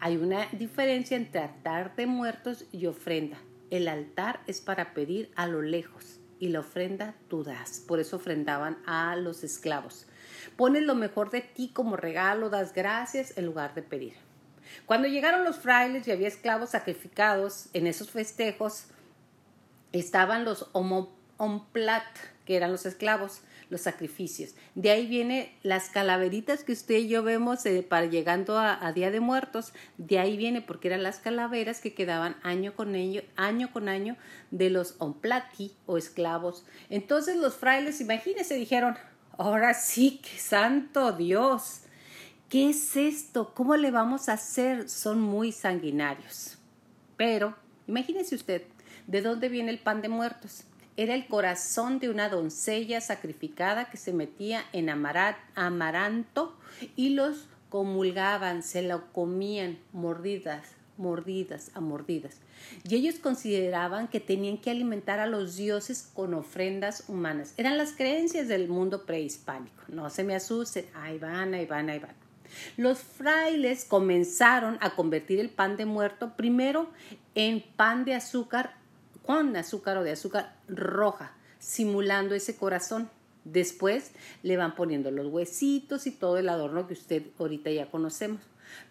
Hay 0.00 0.16
una 0.16 0.46
diferencia 0.52 1.16
entre 1.16 1.42
altar 1.42 1.94
de 1.94 2.06
muertos 2.06 2.64
y 2.72 2.86
ofrenda. 2.86 3.38
El 3.70 3.88
altar 3.88 4.40
es 4.46 4.60
para 4.60 4.94
pedir 4.94 5.30
a 5.36 5.46
lo 5.46 5.62
lejos 5.62 6.18
y 6.38 6.48
la 6.48 6.60
ofrenda 6.60 7.14
tú 7.28 7.44
das. 7.44 7.84
Por 7.86 8.00
eso 8.00 8.16
ofrendaban 8.16 8.78
a 8.84 9.14
los 9.14 9.44
esclavos. 9.44 10.06
Pones 10.56 10.82
lo 10.82 10.94
mejor 10.94 11.30
de 11.30 11.40
ti 11.40 11.70
como 11.72 11.96
regalo, 11.96 12.50
das 12.50 12.72
gracias 12.72 13.36
en 13.36 13.46
lugar 13.46 13.74
de 13.74 13.82
pedir. 13.82 14.14
Cuando 14.86 15.08
llegaron 15.08 15.44
los 15.44 15.56
frailes 15.56 16.06
y 16.06 16.12
había 16.12 16.28
esclavos 16.28 16.70
sacrificados 16.70 17.68
en 17.72 17.86
esos 17.86 18.10
festejos, 18.10 18.86
estaban 19.92 20.44
los 20.44 20.70
omplat, 21.36 22.04
que 22.46 22.56
eran 22.56 22.72
los 22.72 22.86
esclavos, 22.86 23.42
los 23.70 23.80
sacrificios. 23.80 24.54
De 24.74 24.90
ahí 24.90 25.06
viene 25.06 25.56
las 25.62 25.88
calaveritas 25.88 26.64
que 26.64 26.72
usted 26.72 26.96
y 26.96 27.08
yo 27.08 27.22
vemos 27.22 27.64
eh, 27.64 27.82
para 27.82 28.06
llegando 28.06 28.58
a, 28.58 28.92
Día 28.92 29.10
de 29.10 29.20
Muertos. 29.20 29.72
De 29.96 30.18
ahí 30.18 30.36
viene 30.36 30.60
porque 30.60 30.88
eran 30.88 31.02
las 31.02 31.20
calaveras 31.20 31.80
que 31.80 31.94
quedaban 31.94 32.36
año 32.42 32.74
con 32.74 32.94
año, 32.94 33.22
año 33.36 33.72
con 33.72 33.88
año 33.88 34.16
de 34.50 34.70
los 34.70 34.96
omplati 34.98 35.72
o 35.86 35.96
esclavos. 35.96 36.64
Entonces 36.90 37.36
los 37.36 37.54
frailes, 37.54 38.00
imagínense, 38.00 38.54
dijeron, 38.56 38.96
ahora 39.38 39.74
sí 39.74 40.20
que 40.22 40.38
santo 40.38 41.12
Dios. 41.12 41.80
¿Qué 42.48 42.70
es 42.70 42.96
esto? 42.96 43.54
¿Cómo 43.54 43.76
le 43.76 43.90
vamos 43.90 44.28
a 44.28 44.34
hacer? 44.34 44.88
Son 44.88 45.20
muy 45.20 45.52
sanguinarios. 45.52 46.58
Pero, 47.16 47.56
imagínese 47.86 48.34
usted, 48.34 48.62
¿de 49.06 49.22
dónde 49.22 49.48
viene 49.48 49.70
el 49.70 49.78
pan 49.78 50.02
de 50.02 50.08
muertos? 50.08 50.64
era 50.96 51.14
el 51.14 51.26
corazón 51.26 51.98
de 51.98 52.10
una 52.10 52.28
doncella 52.28 53.00
sacrificada 53.00 53.86
que 53.86 53.96
se 53.96 54.12
metía 54.12 54.64
en 54.72 54.90
amaranto 54.90 56.56
y 56.96 57.10
los 57.10 57.48
comulgaban, 57.70 58.62
se 58.62 58.82
lo 58.82 59.10
comían 59.12 59.78
mordidas, 59.92 60.68
mordidas 60.96 61.70
a 61.74 61.80
mordidas. 61.80 62.36
Y 62.88 62.94
ellos 62.94 63.16
consideraban 63.16 64.08
que 64.08 64.20
tenían 64.20 64.58
que 64.58 64.70
alimentar 64.70 65.20
a 65.20 65.26
los 65.26 65.56
dioses 65.56 66.08
con 66.14 66.34
ofrendas 66.34 67.04
humanas. 67.08 67.54
Eran 67.56 67.78
las 67.78 67.92
creencias 67.92 68.48
del 68.48 68.68
mundo 68.68 69.04
prehispánico. 69.04 69.82
No 69.88 70.10
se 70.10 70.24
me 70.24 70.34
asusten, 70.34 70.86
ahí 70.94 71.18
van, 71.18 71.54
ahí 71.54 71.66
van, 71.66 71.90
ahí 71.90 71.98
van. 71.98 72.14
Los 72.76 72.98
frailes 72.98 73.84
comenzaron 73.84 74.78
a 74.80 74.94
convertir 74.94 75.40
el 75.40 75.48
pan 75.48 75.76
de 75.76 75.86
muerto 75.86 76.36
primero 76.36 76.90
en 77.34 77.62
pan 77.76 78.04
de 78.04 78.14
azúcar 78.14 78.74
con 79.24 79.56
azúcar 79.56 79.96
o 79.96 80.02
de 80.02 80.12
azúcar 80.12 80.56
roja, 80.68 81.32
simulando 81.58 82.34
ese 82.34 82.56
corazón. 82.56 83.08
Después 83.44 84.12
le 84.42 84.56
van 84.56 84.74
poniendo 84.74 85.10
los 85.10 85.26
huesitos 85.26 86.06
y 86.06 86.10
todo 86.10 86.38
el 86.38 86.48
adorno 86.48 86.86
que 86.86 86.94
usted 86.94 87.22
ahorita 87.38 87.70
ya 87.70 87.90
conocemos. 87.90 88.40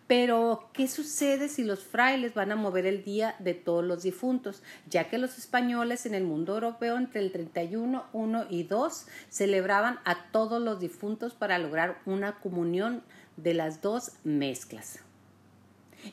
Pero, 0.08 0.70
¿qué 0.74 0.88
sucede 0.88 1.48
si 1.48 1.64
los 1.64 1.84
frailes 1.84 2.34
van 2.34 2.52
a 2.52 2.58
mover 2.58 2.86
el 2.86 3.04
día 3.04 3.36
de 3.40 3.54
todos 3.54 3.84
los 3.84 4.04
difuntos? 4.04 4.62
Ya 4.90 5.10
que 5.10 5.18
los 5.18 5.38
españoles 5.38 6.06
en 6.06 6.14
el 6.14 6.26
mundo 6.26 6.56
europeo 6.56 6.98
entre 6.98 7.22
el 7.22 7.32
31, 7.32 8.06
1 8.12 8.46
y 8.50 8.64
2 8.64 9.06
celebraban 9.30 10.00
a 10.04 10.30
todos 10.32 10.62
los 10.62 10.80
difuntos 10.80 11.34
para 11.34 11.58
lograr 11.60 12.02
una 12.06 12.40
comunión 12.40 13.04
de 13.38 13.54
las 13.54 13.82
dos 13.82 14.12
mezclas. 14.24 15.00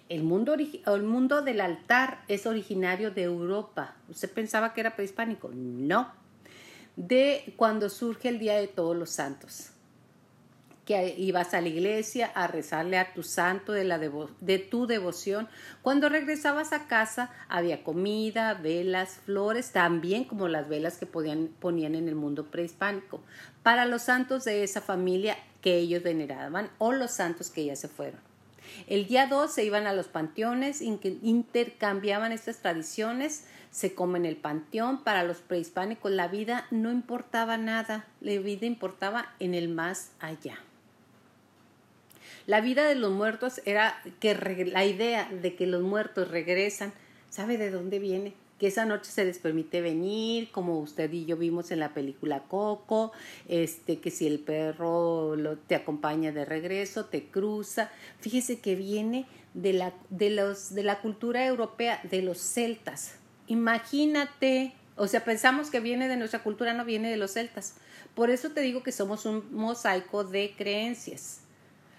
El 0.08 0.22
mundo, 0.22 0.54
el 0.54 1.02
mundo 1.02 1.42
del 1.42 1.60
altar 1.60 2.22
es 2.28 2.46
originario 2.46 3.10
de 3.10 3.24
Europa. 3.24 3.96
¿Usted 4.08 4.30
pensaba 4.30 4.74
que 4.74 4.80
era 4.80 4.94
prehispánico? 4.94 5.50
No. 5.52 6.12
De 6.98 7.54
cuando 7.56 7.88
surge 7.90 8.28
el 8.28 8.40
Día 8.40 8.56
de 8.56 8.66
Todos 8.66 8.96
los 8.96 9.10
Santos. 9.10 9.70
Que 10.84 11.14
ibas 11.16 11.54
a 11.54 11.60
la 11.60 11.68
iglesia 11.68 12.26
a 12.34 12.48
rezarle 12.48 12.98
a 12.98 13.14
tu 13.14 13.22
santo 13.22 13.72
de, 13.72 13.84
la 13.84 14.00
de 14.00 14.58
tu 14.58 14.88
devoción. 14.88 15.48
Cuando 15.80 16.08
regresabas 16.08 16.72
a 16.72 16.88
casa 16.88 17.30
había 17.48 17.84
comida, 17.84 18.54
velas, 18.54 19.20
flores, 19.24 19.70
también 19.70 20.24
como 20.24 20.48
las 20.48 20.68
velas 20.68 20.96
que 20.96 21.06
podían, 21.06 21.54
ponían 21.60 21.94
en 21.94 22.08
el 22.08 22.16
mundo 22.16 22.50
prehispánico, 22.50 23.20
para 23.62 23.86
los 23.86 24.02
santos 24.02 24.44
de 24.44 24.64
esa 24.64 24.80
familia 24.80 25.36
que 25.60 25.76
ellos 25.76 26.02
veneraban 26.02 26.68
o 26.78 26.90
los 26.90 27.12
santos 27.12 27.48
que 27.50 27.64
ya 27.64 27.76
se 27.76 27.86
fueron. 27.86 28.27
El 28.86 29.06
día 29.06 29.26
2 29.26 29.52
se 29.52 29.64
iban 29.64 29.86
a 29.86 29.92
los 29.92 30.08
panteones, 30.08 30.82
intercambiaban 30.82 32.32
estas 32.32 32.58
tradiciones, 32.58 33.44
se 33.70 33.94
come 33.94 34.18
en 34.18 34.26
el 34.26 34.36
panteón. 34.36 35.04
Para 35.04 35.24
los 35.24 35.38
prehispánicos 35.38 36.10
la 36.10 36.28
vida 36.28 36.66
no 36.70 36.90
importaba 36.90 37.56
nada, 37.56 38.06
la 38.20 38.38
vida 38.38 38.66
importaba 38.66 39.34
en 39.38 39.54
el 39.54 39.68
más 39.68 40.12
allá. 40.20 40.58
La 42.46 42.62
vida 42.62 42.84
de 42.84 42.94
los 42.94 43.12
muertos 43.12 43.60
era 43.66 44.00
que 44.20 44.34
la 44.64 44.86
idea 44.86 45.28
de 45.30 45.54
que 45.54 45.66
los 45.66 45.82
muertos 45.82 46.28
regresan, 46.28 46.94
¿sabe 47.28 47.58
de 47.58 47.70
dónde 47.70 47.98
viene? 47.98 48.32
Que 48.58 48.66
esa 48.66 48.84
noche 48.84 49.10
se 49.10 49.24
les 49.24 49.38
permite 49.38 49.80
venir, 49.80 50.50
como 50.50 50.78
usted 50.80 51.12
y 51.12 51.24
yo 51.24 51.36
vimos 51.36 51.70
en 51.70 51.80
la 51.80 51.94
película 51.94 52.42
Coco, 52.48 53.12
este, 53.46 54.00
que 54.00 54.10
si 54.10 54.26
el 54.26 54.40
perro 54.40 55.36
lo, 55.36 55.56
te 55.56 55.74
acompaña 55.74 56.32
de 56.32 56.44
regreso, 56.44 57.06
te 57.06 57.26
cruza. 57.26 57.90
Fíjese 58.20 58.58
que 58.58 58.74
viene 58.74 59.26
de 59.54 59.72
la, 59.72 59.92
de, 60.10 60.30
los, 60.30 60.74
de 60.74 60.82
la 60.82 61.00
cultura 61.00 61.46
europea, 61.46 62.00
de 62.02 62.22
los 62.22 62.38
celtas. 62.38 63.14
Imagínate, 63.46 64.74
o 64.96 65.06
sea, 65.06 65.24
pensamos 65.24 65.70
que 65.70 65.80
viene 65.80 66.08
de 66.08 66.16
nuestra 66.16 66.42
cultura, 66.42 66.74
no 66.74 66.84
viene 66.84 67.10
de 67.10 67.16
los 67.16 67.32
celtas. 67.32 67.74
Por 68.14 68.30
eso 68.30 68.50
te 68.50 68.60
digo 68.60 68.82
que 68.82 68.90
somos 68.90 69.24
un 69.24 69.54
mosaico 69.54 70.24
de 70.24 70.54
creencias. 70.56 71.42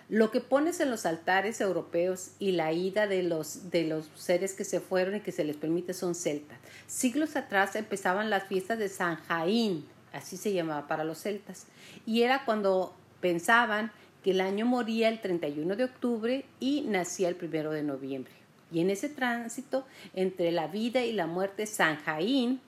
Lo 0.10 0.32
que 0.32 0.42
pones 0.42 0.80
en 0.80 0.90
los 0.90 1.06
altares 1.06 1.62
europeos 1.62 2.32
y 2.40 2.54
la 2.54 2.74
ida 2.74 3.06
de 3.06 3.22
los, 3.22 3.70
de 3.70 3.84
los 3.84 4.10
seres 4.16 4.54
que 4.54 4.64
se 4.64 4.80
fueron 4.80 5.18
y 5.18 5.20
que 5.22 5.32
se 5.32 5.44
les 5.44 5.56
permite 5.56 5.94
son 5.94 6.16
celtas. 6.16 6.58
Siglos 6.88 7.36
atrás 7.36 7.76
empezaban 7.76 8.32
las 8.32 8.46
fiestas 8.46 8.80
de 8.80 8.90
San 8.90 9.18
Jaín, 9.18 9.86
así 10.12 10.36
se 10.36 10.52
llamaba 10.52 10.88
para 10.88 11.04
los 11.04 11.20
celtas, 11.20 11.68
y 12.08 12.24
era 12.24 12.44
cuando 12.46 12.96
pensaban 13.22 13.92
que 14.24 14.32
el 14.32 14.42
año 14.42 14.66
moría 14.66 15.10
el 15.10 15.22
31 15.22 15.76
de 15.76 15.84
octubre 15.84 16.46
y 16.60 16.82
nacía 16.82 17.30
el 17.30 17.38
1 17.40 17.70
de 17.70 17.84
noviembre. 17.84 18.34
Y 18.72 18.82
en 18.82 18.90
ese 18.90 19.10
tránsito 19.10 19.86
entre 20.16 20.52
la 20.52 20.68
vida 20.68 21.06
y 21.06 21.14
la 21.14 21.28
muerte, 21.28 21.66
San 21.66 21.98
Jaín 21.98 22.62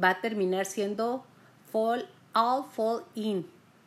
va 0.00 0.10
a 0.10 0.20
terminar 0.20 0.66
siendo 0.66 1.24
Fall, 1.70 2.08
All 2.34 2.64
Fall 2.64 3.04
In. 3.14 3.46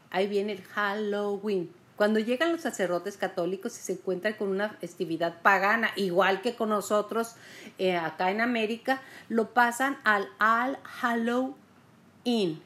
Ahí 0.09 0.27
viene 0.27 0.53
el 0.53 0.61
Halloween. 0.61 1.69
Cuando 1.97 2.19
llegan 2.19 2.51
los 2.51 2.61
sacerdotes 2.61 3.17
católicos 3.17 3.75
y 3.75 3.81
se 3.81 3.93
encuentran 3.93 4.35
con 4.35 4.49
una 4.49 4.69
festividad 4.69 5.41
pagana, 5.41 5.89
igual 5.95 6.41
que 6.41 6.55
con 6.55 6.69
nosotros 6.69 7.33
eh, 7.79 7.97
acá 7.97 8.29
en 8.29 8.39
América, 8.39 9.01
lo 9.29 9.49
pasan 9.55 9.97
al 10.03 10.29
All 10.39 10.77
Halloween, 10.83 12.61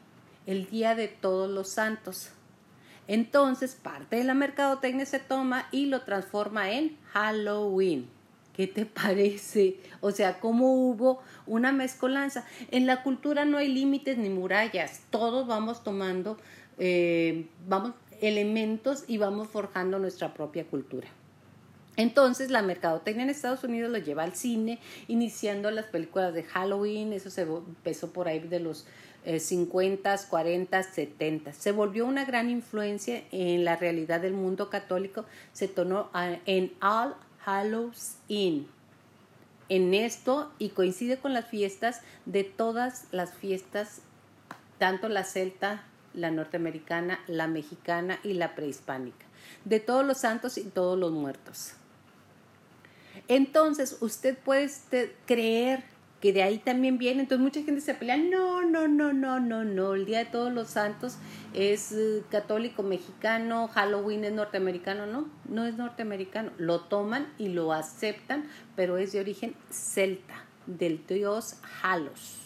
el 0.46 0.70
Día 0.70 0.96
de 0.96 1.08
Todos 1.08 1.50
los 1.50 1.70
Santos. 1.70 2.32
Entonces, 3.08 3.76
parte 3.76 4.18
de 4.18 4.26
la 4.26 4.34
mercadotecnia 4.34 5.06
se 5.06 5.20
toma 5.20 5.66
y 5.72 5.86
lo 5.86 6.02
transforma 6.02 6.70
en 6.72 6.98
Halloween. 7.14 8.10
¿Qué 8.54 8.68
te 8.68 8.86
parece? 8.86 9.78
O 10.02 10.12
sea, 10.12 10.42
¿cómo 10.42 10.74
hubo 10.74 11.22
una 11.46 11.72
mezcolanza? 11.72 12.46
En 12.70 12.86
la 12.86 13.02
cultura 13.02 13.46
no 13.46 13.60
hay 13.60 13.70
límites 13.70 14.18
ni 14.18 14.28
murallas, 14.28 15.04
todos 15.10 15.48
vamos 15.48 15.86
tomando, 15.86 16.38
eh, 16.78 17.48
vamos 17.66 17.94
elementos 18.22 19.04
y 19.08 19.18
vamos 19.18 19.50
forjando 19.50 20.00
nuestra 20.00 20.34
propia 20.34 20.66
cultura. 20.66 21.08
Entonces 21.98 22.50
la 22.50 22.62
mercadotecnia 22.62 23.24
en 23.24 23.30
Estados 23.30 23.64
Unidos 23.64 23.92
lo 23.92 23.98
lleva 23.98 24.24
al 24.24 24.34
cine, 24.34 24.80
iniciando 25.08 25.70
las 25.72 25.86
películas 25.86 26.34
de 26.34 26.44
Halloween, 26.44 27.12
eso 27.12 27.30
se 27.30 27.42
empezó 27.42 28.12
por 28.12 28.28
ahí 28.28 28.40
de 28.40 28.60
los 28.60 28.86
50, 29.26 30.18
40, 30.30 30.84
70. 30.84 31.54
Se 31.54 31.72
volvió 31.72 32.06
una 32.06 32.26
gran 32.26 32.50
influencia 32.50 33.24
en 33.32 33.66
la 33.66 33.76
realidad 33.76 34.22
del 34.22 34.34
mundo 34.34 34.70
católico, 34.70 35.26
se 35.54 35.68
tornó 35.68 36.10
en 36.46 36.74
All 36.82 37.16
Hallows 37.46 38.16
Inn. 38.28 38.68
En 39.70 39.94
esto 39.94 40.52
y 40.60 40.70
coincide 40.70 41.18
con 41.18 41.34
las 41.34 41.46
fiestas 41.46 42.02
de 42.26 42.44
todas 42.44 43.06
las 43.12 43.34
fiestas, 43.34 44.02
tanto 44.80 45.08
la 45.08 45.24
celta 45.24 45.86
la 46.14 46.32
norteamericana, 46.32 47.20
la 47.28 47.48
mexicana 47.48 48.20
y 48.24 48.34
la 48.34 48.56
prehispánica, 48.56 49.26
de 49.66 49.80
todos 49.80 50.06
los 50.06 50.20
santos 50.20 50.58
y 50.58 50.64
todos 50.64 50.98
los 50.98 51.12
muertos. 51.12 51.74
Entonces, 53.28 53.98
usted 54.02 54.38
puede 54.38 54.64
este, 54.64 55.16
creer 55.26 55.84
que 56.22 56.32
de 56.32 56.44
ahí 56.44 56.60
también 56.60 56.98
viene. 56.98 57.22
Entonces 57.22 57.44
mucha 57.44 57.64
gente 57.64 57.82
se 57.82 57.96
pelea, 57.96 58.16
no, 58.18 58.62
no, 58.62 58.88
no, 58.88 59.12
no, 59.12 59.40
no, 59.40 59.66
no, 59.66 59.94
el 59.96 60.06
Día 60.06 60.20
de 60.20 60.26
Todos 60.26 60.54
los 60.54 60.70
Santos 60.70 61.18
es 61.54 61.92
eh, 61.92 62.24
católico 62.30 62.84
mexicano, 62.84 63.68
Halloween 63.68 64.24
es 64.24 64.32
norteamericano, 64.32 65.08
no, 65.08 65.28
no 65.50 65.66
es 65.66 65.76
norteamericano, 65.76 66.52
lo 66.58 66.82
toman 66.82 67.28
y 67.38 67.50
lo 67.50 67.74
aceptan, 67.74 68.46
pero 68.76 68.98
es 68.98 69.12
de 69.12 69.20
origen 69.20 69.56
celta, 69.70 70.46
del 70.68 71.06
dios 71.08 71.58
Halos. 71.82 72.41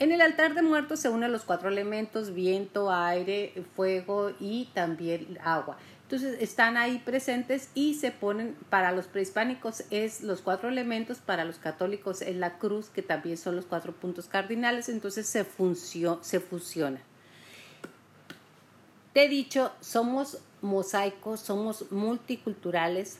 En 0.00 0.12
el 0.12 0.20
altar 0.20 0.54
de 0.54 0.62
muertos 0.62 1.00
se 1.00 1.08
unen 1.08 1.32
los 1.32 1.42
cuatro 1.42 1.68
elementos, 1.68 2.32
viento, 2.32 2.92
aire, 2.92 3.52
fuego 3.74 4.30
y 4.38 4.66
también 4.72 5.38
agua. 5.42 5.76
Entonces 6.02 6.40
están 6.40 6.76
ahí 6.76 7.02
presentes 7.04 7.68
y 7.74 7.94
se 7.94 8.12
ponen, 8.12 8.56
para 8.70 8.92
los 8.92 9.08
prehispánicos 9.08 9.84
es 9.90 10.22
los 10.22 10.40
cuatro 10.40 10.68
elementos, 10.68 11.18
para 11.18 11.44
los 11.44 11.58
católicos 11.58 12.22
es 12.22 12.36
la 12.36 12.58
cruz, 12.58 12.88
que 12.90 13.02
también 13.02 13.36
son 13.36 13.56
los 13.56 13.66
cuatro 13.66 13.92
puntos 13.92 14.26
cardinales, 14.26 14.88
entonces 14.88 15.26
se, 15.26 15.44
se 16.22 16.40
fusiona. 16.40 17.00
Te 19.12 19.24
he 19.24 19.28
dicho, 19.28 19.72
somos 19.80 20.38
mosaicos, 20.62 21.40
somos 21.40 21.90
multiculturales. 21.90 23.18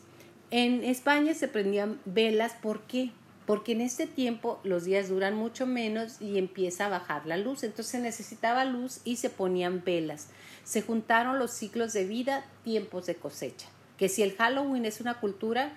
En 0.50 0.85
España 0.85 1.35
se 1.35 1.49
prendían 1.49 2.00
velas, 2.04 2.52
¿por 2.52 2.82
qué? 2.82 3.11
Porque 3.48 3.72
en 3.72 3.80
este 3.80 4.06
tiempo 4.06 4.60
los 4.62 4.84
días 4.84 5.08
duran 5.08 5.34
mucho 5.34 5.66
menos 5.66 6.20
y 6.20 6.38
empieza 6.38 6.86
a 6.86 6.88
bajar 6.88 7.26
la 7.26 7.36
luz, 7.36 7.64
entonces 7.64 7.90
se 7.90 7.98
necesitaba 7.98 8.64
luz 8.64 9.00
y 9.04 9.16
se 9.16 9.28
ponían 9.28 9.82
velas 9.84 10.28
se 10.68 10.82
juntaron 10.82 11.38
los 11.38 11.50
ciclos 11.52 11.94
de 11.94 12.04
vida, 12.04 12.44
tiempos 12.62 13.06
de 13.06 13.14
cosecha. 13.14 13.66
Que 13.96 14.10
si 14.10 14.22
el 14.22 14.36
Halloween 14.36 14.84
es 14.84 15.00
una 15.00 15.18
cultura 15.18 15.72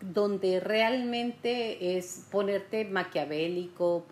donde 0.00 0.60
realmente 0.60 1.98
es 1.98 2.22
ponerte 2.30 2.84
maquiavélico, 2.84 4.06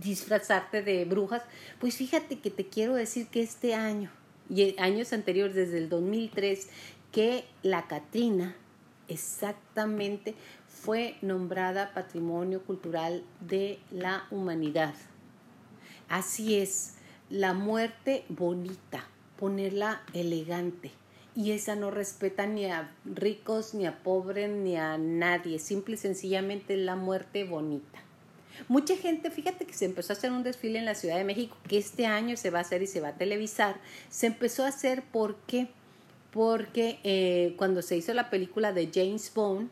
disfrazarte 0.00 0.82
de 0.82 1.04
brujas, 1.04 1.42
pues 1.78 1.96
fíjate 1.96 2.38
que 2.38 2.50
te 2.50 2.68
quiero 2.68 2.94
decir 2.94 3.26
que 3.26 3.42
este 3.42 3.74
año 3.74 4.10
y 4.48 4.74
años 4.80 5.12
anteriores, 5.12 5.54
desde 5.54 5.76
el 5.76 5.90
2003, 5.90 6.70
que 7.12 7.44
la 7.62 7.86
Catrina 7.86 8.56
exactamente 9.08 10.34
fue 10.80 11.16
nombrada 11.22 11.92
Patrimonio 11.92 12.62
Cultural 12.62 13.24
de 13.40 13.78
la 13.90 14.26
Humanidad. 14.30 14.94
Así 16.08 16.56
es, 16.56 16.94
la 17.30 17.52
muerte 17.52 18.24
bonita, 18.28 19.06
ponerla 19.38 20.02
elegante. 20.14 20.92
Y 21.34 21.52
esa 21.52 21.76
no 21.76 21.90
respeta 21.90 22.46
ni 22.46 22.66
a 22.66 22.90
ricos, 23.04 23.74
ni 23.74 23.86
a 23.86 24.02
pobres, 24.02 24.50
ni 24.50 24.76
a 24.76 24.98
nadie. 24.98 25.58
Simple 25.58 25.94
y 25.94 25.98
sencillamente 25.98 26.76
la 26.76 26.96
muerte 26.96 27.44
bonita. 27.44 27.98
Mucha 28.66 28.96
gente, 28.96 29.30
fíjate 29.30 29.64
que 29.66 29.74
se 29.74 29.84
empezó 29.84 30.12
a 30.12 30.16
hacer 30.16 30.32
un 30.32 30.42
desfile 30.42 30.78
en 30.78 30.84
la 30.84 30.96
Ciudad 30.96 31.16
de 31.16 31.24
México, 31.24 31.56
que 31.68 31.78
este 31.78 32.06
año 32.06 32.36
se 32.36 32.50
va 32.50 32.58
a 32.58 32.62
hacer 32.62 32.82
y 32.82 32.86
se 32.88 33.00
va 33.00 33.08
a 33.08 33.16
televisar. 33.16 33.76
Se 34.10 34.26
empezó 34.26 34.64
a 34.64 34.68
hacer 34.68 35.04
porque, 35.12 35.68
porque 36.32 36.98
eh, 37.04 37.54
cuando 37.56 37.82
se 37.82 37.96
hizo 37.96 38.14
la 38.14 38.30
película 38.30 38.72
de 38.72 38.90
James 38.92 39.32
Bond, 39.32 39.70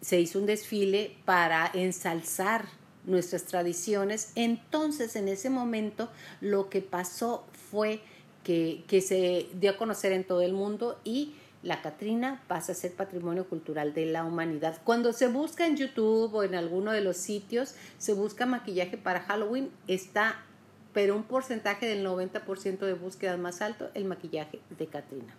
se 0.00 0.20
hizo 0.20 0.38
un 0.38 0.46
desfile 0.46 1.16
para 1.24 1.70
ensalzar 1.72 2.66
nuestras 3.06 3.44
tradiciones. 3.44 4.32
Entonces, 4.34 5.16
en 5.16 5.28
ese 5.28 5.50
momento, 5.50 6.10
lo 6.40 6.68
que 6.68 6.82
pasó 6.82 7.44
fue 7.70 8.00
que, 8.44 8.84
se 9.00 9.48
dio 9.58 9.72
a 9.72 9.76
conocer 9.76 10.12
en 10.12 10.24
todo 10.24 10.42
el 10.42 10.52
mundo 10.52 11.00
y 11.02 11.34
la 11.62 11.82
Catrina 11.82 12.42
pasa 12.46 12.72
a 12.72 12.74
ser 12.76 12.92
patrimonio 12.92 13.48
cultural 13.48 13.92
de 13.92 14.06
la 14.06 14.24
humanidad. 14.24 14.80
Cuando 14.84 15.12
se 15.12 15.26
busca 15.26 15.66
en 15.66 15.76
YouTube 15.76 16.32
o 16.32 16.44
en 16.44 16.54
alguno 16.54 16.92
de 16.92 17.00
los 17.00 17.16
sitios, 17.16 17.74
se 17.98 18.12
busca 18.12 18.46
maquillaje 18.46 18.96
para 18.96 19.20
Halloween, 19.20 19.70
está, 19.88 20.44
pero 20.92 21.16
un 21.16 21.24
porcentaje 21.24 21.86
del 21.86 22.06
90% 22.06 22.78
de 22.78 22.94
búsquedas 22.94 23.38
más 23.38 23.62
alto, 23.62 23.90
el 23.94 24.04
maquillaje 24.04 24.60
de 24.78 24.86
Catrina. 24.86 25.34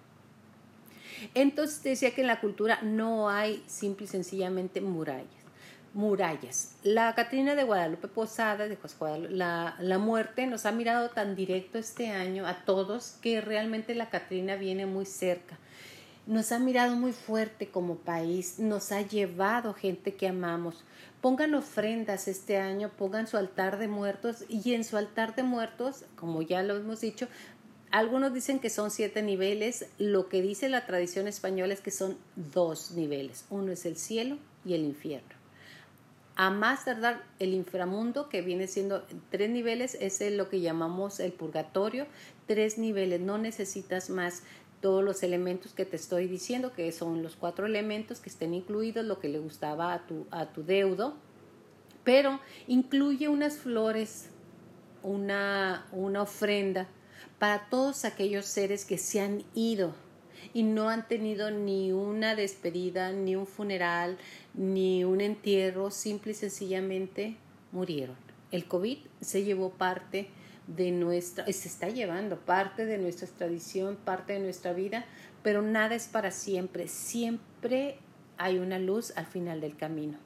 Entonces 1.34 1.84
decía 1.84 2.12
que 2.12 2.22
en 2.22 2.28
la 2.28 2.40
cultura 2.40 2.80
no 2.82 3.30
hay 3.30 3.64
simple 3.68 4.06
y 4.06 4.10
sencillamente 4.10 4.82
murallas 4.82 5.48
murallas. 5.98 6.76
La 6.84 7.16
Catrina 7.16 7.56
de 7.56 7.64
Guadalupe 7.64 8.08
Posada, 8.08 8.68
de 8.68 8.78
la, 9.30 9.76
la, 9.80 9.98
muerte, 9.98 10.46
nos 10.46 10.68
ha 10.68 10.72
mirado 10.72 11.10
tan 11.10 11.36
directo 11.36 11.80
este 11.80 12.10
año 12.12 12.46
a 12.46 12.66
todos 12.66 13.18
que 13.20 13.42
realmente 13.42 13.96
la 13.96 14.10
Catrina 14.10 14.56
viene 14.58 14.86
muy 14.86 15.08
cerca. 15.08 15.58
Nos 16.28 16.52
ha 16.52 16.60
mirado 16.60 16.96
muy 16.96 17.14
fuerte 17.14 17.70
como 17.70 17.96
país, 17.96 18.60
nos 18.60 18.92
ha 18.92 19.02
llevado 19.02 19.74
gente 19.74 20.14
que 20.14 20.28
amamos. 20.28 20.84
Pongan 21.22 21.56
ofrendas 21.56 22.28
este 22.28 22.58
año, 22.58 22.92
pongan 22.96 23.26
su 23.26 23.38
altar 23.38 23.80
de 23.80 23.88
muertos 23.88 24.46
y 24.50 24.76
en 24.76 24.84
su 24.84 24.98
altar 24.98 25.36
de 25.36 25.44
muertos, 25.44 26.06
como 26.16 26.44
ya 26.44 26.62
lo 26.62 26.76
hemos 26.76 27.02
dicho, 27.02 27.28
algunos 27.92 28.34
dicen 28.34 28.60
que 28.60 28.70
son 28.70 28.92
siete 28.92 29.22
niveles, 29.22 29.86
lo 29.98 30.28
que 30.28 30.42
dice 30.42 30.70
la 30.70 30.86
tradición 30.86 31.28
española 31.28 31.74
es 31.74 31.82
que 31.82 31.92
son 31.92 32.18
dos 32.36 32.92
niveles, 32.92 33.46
uno 33.50 33.72
es 33.72 33.86
el 33.86 33.98
cielo 33.98 34.38
y 34.66 34.74
el 34.74 34.84
infierno. 34.84 35.38
A 36.36 36.52
más 36.52 36.86
tardar 36.86 37.24
el 37.40 37.54
inframundo, 37.54 38.30
que 38.30 38.42
viene 38.42 38.68
siendo 38.68 39.04
tres 39.32 39.50
niveles, 39.50 39.98
es 40.00 40.22
lo 40.32 40.50
que 40.50 40.62
llamamos 40.62 41.20
el 41.20 41.32
purgatorio. 41.32 42.06
Tres 42.46 42.78
niveles, 42.78 43.20
no 43.22 43.40
necesitas 43.40 44.12
más 44.12 44.44
todos 44.80 45.04
los 45.04 45.24
elementos 45.24 45.74
que 45.74 45.84
te 45.86 45.96
estoy 45.96 46.28
diciendo, 46.28 46.74
que 46.74 46.92
son 46.92 47.24
los 47.24 47.36
cuatro 47.36 47.66
elementos 47.66 48.20
que 48.20 48.30
estén 48.30 48.54
incluidos, 48.54 49.04
lo 49.04 49.20
que 49.20 49.30
le 49.30 49.40
gustaba 49.40 49.94
a 49.94 50.06
tu, 50.06 50.28
a 50.30 50.46
tu 50.46 50.64
deudo, 50.64 51.16
pero 52.04 52.40
incluye 52.68 53.28
unas 53.28 53.58
flores, 53.58 54.30
una, 55.02 55.88
una 55.92 56.22
ofrenda 56.22 56.88
para 57.40 57.70
todos 57.70 58.06
aquellos 58.06 58.46
seres 58.46 58.86
que 58.86 58.98
se 58.98 59.22
han 59.22 59.44
ido 59.54 59.94
y 60.54 60.64
no 60.64 60.90
han 60.90 61.08
tenido 61.08 61.52
ni 61.52 61.92
una 61.92 62.36
despedida, 62.36 63.12
ni 63.12 63.36
un 63.36 63.48
funeral, 63.48 64.18
ni 64.54 65.04
un 65.04 65.22
entierro, 65.22 65.92
simple 65.92 66.32
y 66.32 66.36
sencillamente 66.36 67.38
murieron. 67.72 68.16
El 68.52 68.66
COVID 68.66 69.00
se 69.22 69.44
llevó 69.44 69.72
parte 69.72 70.30
de 70.68 70.92
nuestra, 70.92 71.46
se 71.46 71.68
está 71.68 71.90
llevando 71.90 72.40
parte 72.40 72.86
de 72.86 72.98
nuestra 72.98 73.28
tradición, 73.28 73.98
parte 73.98 74.34
de 74.34 74.40
nuestra 74.40 74.74
vida, 74.74 75.06
pero 75.44 75.62
nada 75.62 75.96
es 75.96 76.08
para 76.08 76.32
siempre. 76.32 76.88
Siempre 76.88 78.00
hay 78.38 78.60
una 78.60 78.80
luz 78.80 79.14
al 79.16 79.26
final 79.26 79.62
del 79.62 79.76
camino. 79.76 80.18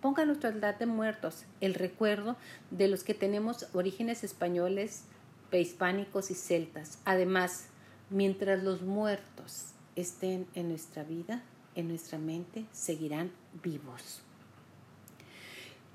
Ponga 0.00 0.24
nuestra 0.24 0.50
edad 0.50 0.78
de 0.78 0.86
muertos, 0.86 1.44
el 1.60 1.74
recuerdo 1.74 2.36
de 2.70 2.88
los 2.88 3.02
que 3.02 3.14
tenemos 3.14 3.68
orígenes 3.72 4.24
españoles, 4.24 5.04
prehispánicos 5.50 6.30
y 6.30 6.34
celtas. 6.34 6.98
Además, 7.04 7.66
mientras 8.10 8.62
los 8.62 8.82
muertos 8.82 9.72
estén 9.96 10.46
en 10.54 10.68
nuestra 10.68 11.04
vida, 11.04 11.42
en 11.74 11.88
nuestra 11.88 12.18
mente, 12.18 12.64
seguirán 12.72 13.30
vivos. 13.62 14.22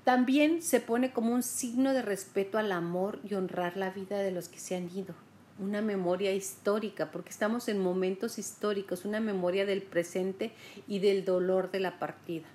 También 0.04 0.62
se 0.62 0.80
pone 0.80 1.12
como 1.12 1.32
un 1.32 1.44
signo 1.44 1.92
de 1.92 2.02
respeto 2.02 2.58
al 2.58 2.72
amor 2.72 3.20
y 3.28 3.34
honrar 3.34 3.76
la 3.76 3.90
vida 3.90 4.18
de 4.18 4.32
los 4.32 4.48
que 4.48 4.58
se 4.58 4.74
han 4.74 4.90
ido. 4.96 5.14
Una 5.60 5.80
memoria 5.80 6.32
histórica, 6.32 7.12
porque 7.12 7.30
estamos 7.30 7.68
en 7.68 7.78
momentos 7.78 8.38
históricos, 8.38 9.04
una 9.04 9.20
memoria 9.20 9.64
del 9.64 9.82
presente 9.82 10.52
y 10.88 10.98
del 10.98 11.24
dolor 11.24 11.70
de 11.70 11.78
la 11.78 12.00
partida. 12.00 12.48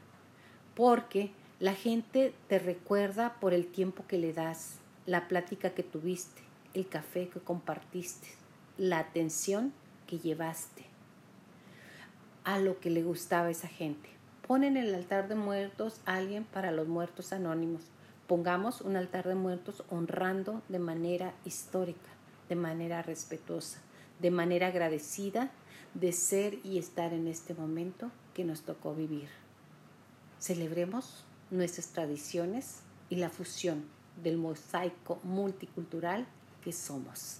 Porque 0.75 1.31
la 1.59 1.73
gente 1.73 2.33
te 2.49 2.59
recuerda 2.59 3.35
por 3.39 3.53
el 3.53 3.67
tiempo 3.67 4.05
que 4.07 4.17
le 4.17 4.33
das, 4.33 4.79
la 5.05 5.29
plática 5.29 5.69
que 5.69 5.83
tuviste, 5.83 6.41
el 6.73 6.87
café 6.87 7.29
que 7.29 7.39
compartiste, 7.39 8.27
la 8.77 8.99
atención 8.99 9.73
que 10.05 10.19
llevaste 10.19 10.85
a 12.43 12.59
lo 12.59 12.79
que 12.79 12.89
le 12.89 13.03
gustaba 13.03 13.47
a 13.47 13.51
esa 13.51 13.67
gente. 13.67 14.09
Ponen 14.47 14.77
en 14.77 14.85
el 14.85 14.95
altar 14.95 15.27
de 15.27 15.35
muertos 15.35 15.99
a 16.05 16.15
alguien 16.15 16.45
para 16.45 16.71
los 16.71 16.87
muertos 16.87 17.33
anónimos. 17.33 17.81
Pongamos 18.27 18.81
un 18.81 18.95
altar 18.95 19.27
de 19.27 19.35
muertos 19.35 19.83
honrando 19.89 20.61
de 20.69 20.79
manera 20.79 21.33
histórica, 21.43 22.09
de 22.47 22.55
manera 22.55 23.01
respetuosa, 23.01 23.81
de 24.21 24.31
manera 24.31 24.67
agradecida 24.67 25.51
de 25.93 26.11
ser 26.11 26.59
y 26.63 26.77
estar 26.77 27.13
en 27.13 27.27
este 27.27 27.53
momento 27.53 28.11
que 28.33 28.45
nos 28.45 28.61
tocó 28.61 28.93
vivir. 28.93 29.29
Celebremos 30.39 31.25
nuestras 31.49 31.87
tradiciones 31.87 32.81
y 33.09 33.15
la 33.15 33.29
fusión 33.29 33.83
del 34.21 34.37
mosaico 34.37 35.19
multicultural 35.23 36.27
somos. 36.71 37.39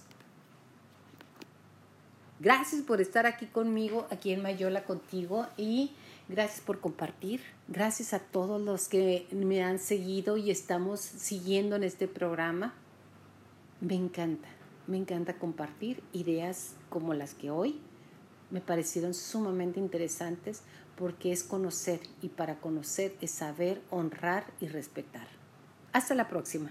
Gracias 2.40 2.82
por 2.82 3.00
estar 3.00 3.26
aquí 3.26 3.46
conmigo, 3.46 4.06
aquí 4.10 4.32
en 4.32 4.42
Mayola 4.42 4.84
contigo 4.84 5.46
y 5.56 5.92
gracias 6.28 6.60
por 6.60 6.80
compartir. 6.80 7.40
Gracias 7.66 8.14
a 8.14 8.20
todos 8.20 8.60
los 8.60 8.88
que 8.88 9.26
me 9.32 9.64
han 9.64 9.80
seguido 9.80 10.36
y 10.36 10.52
estamos 10.52 11.00
siguiendo 11.00 11.74
en 11.74 11.82
este 11.82 12.06
programa. 12.06 12.74
Me 13.80 13.94
encanta, 13.94 14.48
me 14.86 14.96
encanta 14.96 15.34
compartir 15.34 16.00
ideas 16.12 16.74
como 16.90 17.12
las 17.12 17.34
que 17.34 17.50
hoy 17.50 17.80
me 18.50 18.60
parecieron 18.60 19.14
sumamente 19.14 19.80
interesantes 19.80 20.62
porque 20.96 21.32
es 21.32 21.44
conocer 21.44 22.00
y 22.22 22.28
para 22.28 22.60
conocer 22.60 23.16
es 23.20 23.30
saber, 23.30 23.80
honrar 23.90 24.44
y 24.60 24.68
respetar. 24.68 25.26
Hasta 25.92 26.14
la 26.14 26.28
próxima. 26.28 26.70